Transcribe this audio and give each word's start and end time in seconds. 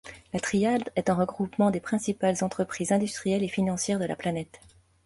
La 0.33 0.39
triade 0.39 0.89
est 0.95 1.11
un 1.11 1.13
regroupement 1.13 1.69
des 1.69 1.79
principales 1.79 2.37
entreprises 2.41 2.91
industrielles 2.91 3.43
et 3.43 3.47
financières 3.47 3.99
de 3.99 4.05
la 4.05 4.15
planète. 4.15 4.59